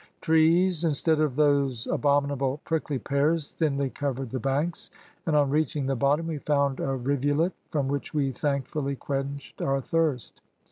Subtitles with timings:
[0.19, 4.89] Trees, instead of those abominable prickly pears, thinly covered the banks,
[5.27, 9.79] and on reaching the bottom we found a rivulet, from which we thankfully quenched our
[9.79, 10.41] thirst.